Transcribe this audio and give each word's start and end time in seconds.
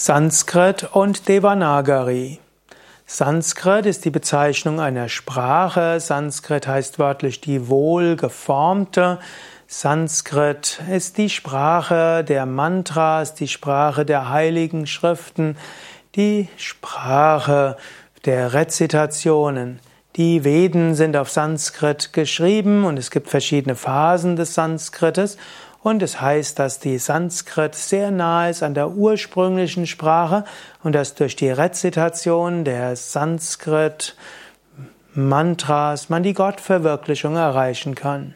Sanskrit 0.00 0.84
und 0.92 1.26
Devanagari. 1.26 2.38
Sanskrit 3.04 3.84
ist 3.84 4.04
die 4.04 4.10
Bezeichnung 4.10 4.78
einer 4.78 5.08
Sprache. 5.08 5.98
Sanskrit 5.98 6.68
heißt 6.68 7.00
wörtlich 7.00 7.40
die 7.40 7.66
wohlgeformte. 7.66 9.18
Sanskrit 9.66 10.80
ist 10.88 11.18
die 11.18 11.28
Sprache 11.28 12.22
der 12.22 12.46
Mantras, 12.46 13.34
die 13.34 13.48
Sprache 13.48 14.04
der 14.04 14.30
heiligen 14.30 14.86
Schriften, 14.86 15.56
die 16.14 16.46
Sprache 16.58 17.76
der 18.24 18.52
Rezitationen. 18.52 19.80
Die 20.14 20.44
Veden 20.44 20.94
sind 20.94 21.16
auf 21.16 21.28
Sanskrit 21.28 22.12
geschrieben 22.12 22.84
und 22.84 23.00
es 23.00 23.10
gibt 23.10 23.28
verschiedene 23.28 23.74
Phasen 23.74 24.36
des 24.36 24.54
Sanskrites 24.54 25.38
und 25.88 26.02
es 26.02 26.20
heißt, 26.20 26.58
dass 26.58 26.80
die 26.80 26.98
Sanskrit 26.98 27.74
sehr 27.74 28.10
nah 28.10 28.50
ist 28.50 28.62
an 28.62 28.74
der 28.74 28.90
ursprünglichen 28.90 29.86
Sprache 29.86 30.44
und 30.82 30.94
dass 30.94 31.14
durch 31.14 31.34
die 31.34 31.50
Rezitation 31.50 32.64
der 32.64 32.94
Sanskrit 32.94 34.14
Mantras 35.14 36.10
man 36.10 36.22
die 36.22 36.34
Gottverwirklichung 36.34 37.36
erreichen 37.36 37.94
kann. 37.94 38.34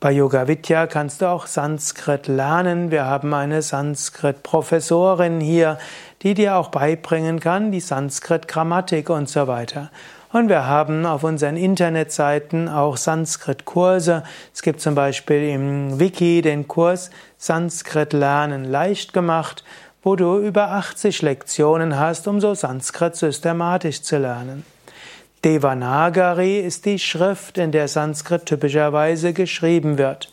Bei 0.00 0.10
Yoga 0.10 0.48
Vidya 0.48 0.86
kannst 0.86 1.20
du 1.20 1.26
auch 1.26 1.46
Sanskrit 1.46 2.26
lernen. 2.26 2.90
Wir 2.90 3.04
haben 3.04 3.34
eine 3.34 3.60
Sanskrit-Professorin 3.60 5.40
hier, 5.40 5.78
die 6.22 6.32
dir 6.32 6.56
auch 6.56 6.68
beibringen 6.70 7.38
kann, 7.38 7.70
die 7.70 7.80
Sanskrit-Grammatik 7.80 9.10
und 9.10 9.28
so 9.28 9.46
weiter. 9.46 9.90
Und 10.32 10.48
wir 10.48 10.66
haben 10.66 11.04
auf 11.04 11.24
unseren 11.24 11.58
Internetseiten 11.58 12.70
auch 12.70 12.96
Sanskrit-Kurse. 12.96 14.24
Es 14.54 14.62
gibt 14.62 14.80
zum 14.80 14.94
Beispiel 14.94 15.50
im 15.50 16.00
Wiki 16.00 16.40
den 16.40 16.66
Kurs 16.66 17.10
Sanskrit 17.36 18.14
lernen 18.14 18.64
leicht 18.64 19.12
gemacht, 19.12 19.62
wo 20.02 20.16
du 20.16 20.38
über 20.38 20.70
80 20.70 21.20
Lektionen 21.20 21.98
hast, 21.98 22.26
um 22.28 22.40
so 22.40 22.54
Sanskrit 22.54 23.14
systematisch 23.14 24.00
zu 24.00 24.16
lernen. 24.16 24.64
Devanagari 25.44 26.60
ist 26.60 26.86
die 26.86 26.98
Schrift, 26.98 27.58
in 27.58 27.70
der 27.70 27.88
Sanskrit 27.88 28.46
typischerweise 28.46 29.34
geschrieben 29.34 29.98
wird. 29.98 30.32